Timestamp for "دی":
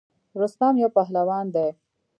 1.55-1.69